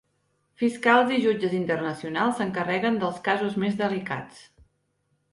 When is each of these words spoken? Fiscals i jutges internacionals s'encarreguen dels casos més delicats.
Fiscals 0.59 1.11
i 1.17 1.17
jutges 1.25 1.51
internacionals 1.57 2.39
s'encarreguen 2.39 2.97
dels 3.03 3.19
casos 3.27 3.59
més 3.65 3.77
delicats. 3.83 4.41